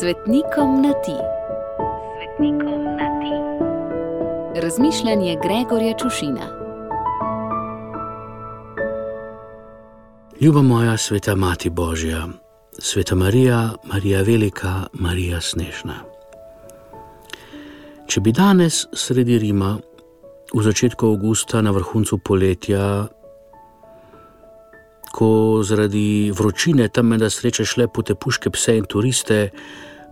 Svetnikom 0.00 0.82
na 0.82 0.92
ti. 0.92 1.16
Svetnikom 2.16 2.84
na 2.84 3.08
ti. 3.20 3.34
Razmišljanje 4.60 5.36
Gregorja 5.42 5.94
Čušina. 5.98 6.46
Ljuba 10.40 10.62
moja 10.62 10.96
sveta 10.96 11.34
Mati 11.34 11.70
Božja, 11.70 12.28
sveta 12.78 13.14
Marija, 13.14 13.70
Marija 13.84 14.22
Velika, 14.22 14.82
Marija 14.92 15.40
Snežna. 15.40 15.94
Če 18.06 18.20
bi 18.20 18.32
danes 18.32 18.86
sredi 18.92 19.38
Rima, 19.38 19.78
v 20.54 20.62
začetku 20.62 21.06
avgusta, 21.06 21.62
na 21.62 21.70
vrhuncu 21.70 22.18
poletja, 22.18 23.08
ko 25.16 25.62
zaradi 25.64 26.30
vročine 26.36 26.88
tam 26.88 27.16
da 27.18 27.30
srečaš 27.30 27.76
le 27.80 27.88
pote 27.88 28.14
puške, 28.14 28.50
pse 28.52 28.76
in 28.76 28.84
turiste, 28.84 29.38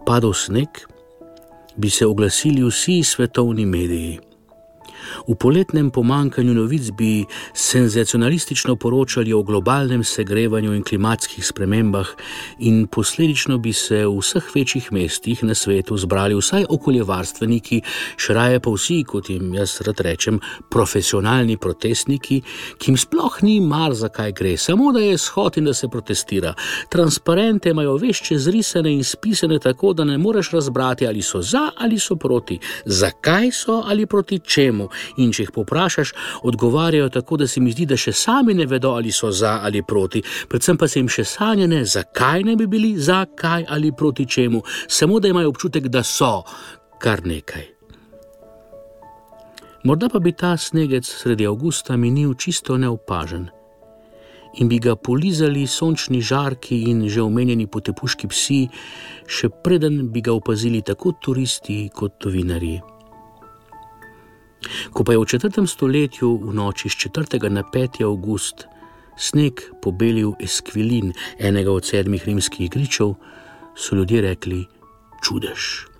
padal 0.07 0.35
sneg, 0.35 0.69
bi 1.77 1.91
se 1.91 2.07
oglasili 2.07 2.63
vsi 2.63 3.03
svetovni 3.03 3.67
mediji. 3.67 4.21
V 5.29 5.35
poletnem 5.35 5.91
pomankanju 5.91 6.55
novic 6.55 6.91
bi 6.91 7.25
senzacionalistično 7.53 8.77
poročali 8.77 9.33
o 9.33 9.43
globalnem 9.43 10.05
segrevanju 10.05 10.75
in 10.75 10.83
klimatskih 10.83 11.47
spremembah, 11.47 12.09
in 12.59 12.87
posledično 12.87 13.59
bi 13.59 13.73
se 13.73 14.05
v 14.07 14.19
vseh 14.19 14.51
večjih 14.55 14.93
mestih 14.93 15.45
na 15.45 15.55
svetu 15.55 15.97
zbrali 15.97 16.35
vsaj 16.35 16.67
okoljevarstveniki, 16.69 17.81
še 18.17 18.35
raje 18.35 18.61
pa 18.61 18.71
vsi, 18.71 19.03
kot 19.09 19.31
jim 19.31 19.55
jaz 19.55 19.81
rad 19.87 20.01
rečem, 20.01 20.41
profesionalni 20.71 21.57
protestniki, 21.57 22.41
ki 22.79 22.91
jim 22.91 22.99
sploh 23.01 23.41
ni 23.43 23.61
mar 23.61 23.95
za 23.95 24.09
kaj 24.09 24.33
gre, 24.33 24.57
samo 24.57 24.93
da 24.93 25.01
je 25.01 25.19
shod 25.19 25.59
in 25.59 25.71
da 25.71 25.75
se 25.75 25.89
protestira. 25.89 26.55
Transparente 26.89 27.71
imajo 27.71 27.97
vešče 27.97 28.39
zrisane 28.39 28.93
in 28.93 29.05
spisane 29.05 29.59
tako, 29.59 29.93
da 29.93 30.05
ne 30.05 30.19
moreš 30.19 30.51
razbrati, 30.51 31.07
ali 31.07 31.23
so 31.23 31.43
za 31.43 31.71
ali 31.79 31.99
so 31.99 32.17
proti, 32.17 32.59
zakaj 32.85 33.51
so 33.53 33.83
ali 33.87 34.07
proti 34.07 34.39
čemu 34.39 34.89
in 35.17 35.33
če 35.33 35.47
jih 35.47 35.53
poprašaš, 35.55 36.13
odgovarjajo 36.43 37.09
tako, 37.09 37.37
da 37.37 37.47
se 37.47 37.61
mi 37.61 37.73
zdi, 37.73 37.87
da 37.87 37.97
še 37.97 38.13
sami 38.13 38.55
ne 38.55 38.67
vedo, 38.67 38.95
ali 38.95 39.13
so 39.13 39.31
za 39.33 39.59
ali 39.63 39.83
proti, 39.83 40.23
predvsem 40.49 40.79
pa 40.79 40.89
se 40.89 41.01
jim 41.01 41.09
še 41.09 41.25
sanjene, 41.25 41.85
zakaj 41.85 42.45
ne 42.45 42.57
bi 42.57 42.67
bili 42.67 42.95
za 42.99 43.25
kaj 43.37 43.67
ali 43.69 43.93
proti 43.93 44.27
čemu, 44.27 44.63
samo 44.89 45.21
da 45.21 45.29
imajo 45.29 45.49
občutek, 45.55 45.89
da 45.89 46.03
so 46.03 46.43
kar 47.01 47.27
nekaj. 47.27 47.75
Morda 49.85 50.09
pa 50.09 50.19
bi 50.19 50.33
ta 50.33 50.57
snegec 50.57 51.05
sredi 51.05 51.47
avgusta 51.47 51.97
minil 51.97 52.33
čisto 52.35 52.79
neopažen 52.81 53.51
in 54.55 54.69
bi 54.69 54.79
ga 54.79 54.95
polizali 54.97 55.67
sončni 55.67 56.21
žarki 56.23 56.85
in 56.91 57.09
že 57.09 57.23
omenjeni 57.23 57.67
potepuški 57.67 58.31
psi, 58.31 58.61
še 59.27 59.51
preden 59.65 60.09
bi 60.15 60.23
ga 60.23 60.33
opazili 60.33 60.83
tako 60.83 61.15
turisti 61.21 61.89
kot 61.95 62.25
novinarji. 62.25 62.94
Ko 64.95 65.03
pa 65.03 65.13
je 65.13 65.19
v 65.19 65.27
četrtem 65.27 65.67
stoletju 65.67 66.39
v 66.39 66.55
noči 66.55 66.87
z 66.87 67.11
4. 67.11 67.51
na 67.51 67.67
5. 67.67 68.07
august 68.07 68.71
sneg 69.19 69.59
pobelil 69.83 70.39
eskvilin 70.39 71.11
enega 71.39 71.75
od 71.75 71.83
sedmih 71.83 72.23
rimskih 72.23 72.71
gričev, 72.71 73.19
so 73.75 73.99
ljudje 73.99 74.23
rekli: 74.23 74.63
Čudež. 75.19 75.91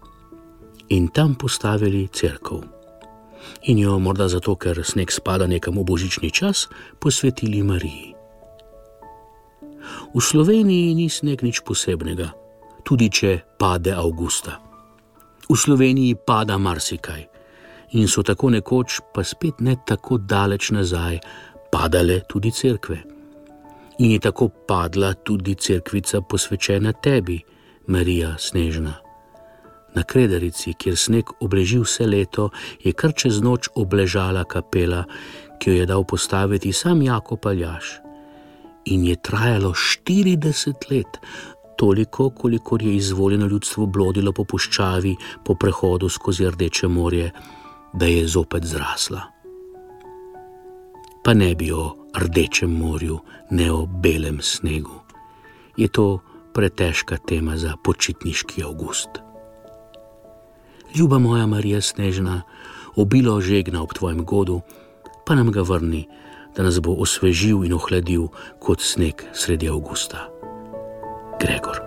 In 0.95 1.11
tam 1.11 1.35
postavili 1.35 2.07
crkvo. 2.07 2.63
In 3.67 3.79
jo 3.79 3.99
morda 3.99 4.29
zato, 4.31 4.55
ker 4.55 4.79
sneg 4.87 5.11
spada 5.11 5.51
nekam 5.51 5.75
v 5.75 5.85
božični 5.85 6.31
čas, 6.31 6.71
posvetili 7.03 7.67
Mariji. 7.67 8.15
V 10.15 10.23
Sloveniji 10.23 10.95
ni 10.95 11.11
sneg 11.11 11.43
nič 11.43 11.67
posebnega, 11.67 12.31
tudi 12.87 13.11
če 13.11 13.59
pade 13.59 13.91
avgusta. 13.91 14.63
V 15.51 15.59
Sloveniji 15.59 16.15
pada 16.15 16.63
marsikaj 16.63 17.35
in 17.95 18.09
so 18.09 18.23
tako 18.23 18.51
nekoč, 18.51 19.01
pa 19.15 19.25
spet 19.25 19.61
ne 19.61 19.77
tako 19.87 20.19
daleč 20.19 20.71
nazaj, 20.71 21.19
padale 21.71 22.21
tudi 22.29 22.51
cerkve. 22.51 22.99
In 23.99 24.11
je 24.11 24.19
tako 24.19 24.49
padla 24.69 25.15
tudi 25.15 25.55
cerkvica 25.55 26.21
posvečena 26.21 26.93
tebi, 26.93 27.39
Marija 27.87 28.35
Snežna. 28.39 28.95
Na 29.95 30.03
Krederici, 30.03 30.75
kjer 30.75 30.97
sneg 30.99 31.31
obleži 31.41 31.79
vse 31.79 32.07
leto, 32.07 32.49
je 32.83 32.93
kar 32.93 33.15
čez 33.15 33.39
noč 33.43 33.69
obležala 33.79 34.43
kapela, 34.45 35.05
ki 35.61 35.71
jo 35.71 35.77
je 35.77 35.87
dal 35.87 36.05
postaviti 36.05 36.73
sam 36.73 37.03
Jako 37.03 37.37
Paljaš. 37.37 38.01
In 38.91 39.05
je 39.07 39.17
trajalo 39.17 39.71
40 39.71 40.91
let, 40.91 41.21
toliko, 41.77 42.31
kolikor 42.31 42.83
je 42.83 42.97
izvoljeno 42.97 43.47
ljudstvo 43.47 43.87
blodilo 43.87 44.33
po 44.33 44.45
puščavi 44.45 45.17
po 45.45 45.55
prehodu 45.55 46.09
skozi 46.09 46.51
Rdeče 46.51 46.89
morje 46.89 47.31
da 47.95 48.07
je 48.07 48.27
zopet 48.29 48.65
zrasla. 48.65 49.23
Pa 51.25 51.35
ne 51.35 51.55
bi 51.55 51.73
o 51.73 51.97
rdečem 52.17 52.71
morju, 52.71 53.19
ne 53.51 53.73
o 53.73 53.87
belem 53.87 54.43
snegu. 54.43 55.01
Je 55.77 55.89
to 55.89 56.21
pretežka 56.55 57.17
tema 57.17 57.57
za 57.57 57.77
počitniški 57.85 58.65
avgust. 58.65 59.09
Ljuba 60.95 61.19
moja 61.19 61.47
Marija 61.47 61.81
Snežna, 61.81 62.43
obilo 62.97 63.41
žegna 63.41 63.83
ob 63.83 63.93
tvojem 63.93 64.25
godu, 64.25 64.61
pa 65.27 65.35
nam 65.35 65.51
ga 65.51 65.63
vrni, 65.63 66.07
da 66.57 66.63
nas 66.63 66.79
bo 66.81 66.95
osvežil 67.03 67.65
in 67.65 67.75
ohladil 67.75 68.29
kot 68.59 68.81
sneg 68.81 69.25
sredi 69.33 69.69
avgusta. 69.69 70.29
Gregor. 71.41 71.84